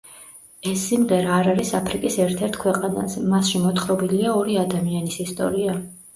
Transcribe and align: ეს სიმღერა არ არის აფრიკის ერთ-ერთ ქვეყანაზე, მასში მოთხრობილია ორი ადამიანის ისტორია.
ეს 0.69 0.85
სიმღერა 0.91 1.35
არ 1.41 1.49
არის 1.51 1.73
აფრიკის 1.79 2.17
ერთ-ერთ 2.23 2.57
ქვეყანაზე, 2.65 3.27
მასში 3.35 3.63
მოთხრობილია 3.67 4.35
ორი 4.43 4.59
ადამიანის 4.65 5.21
ისტორია. 5.29 5.79